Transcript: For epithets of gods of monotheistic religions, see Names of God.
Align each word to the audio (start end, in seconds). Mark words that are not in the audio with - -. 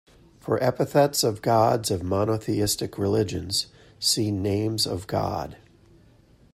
For 0.39 0.57
epithets 0.63 1.23
of 1.23 1.43
gods 1.43 1.91
of 1.91 2.01
monotheistic 2.01 2.97
religions, 2.97 3.67
see 3.99 4.31
Names 4.31 4.87
of 4.87 5.05
God. 5.05 5.57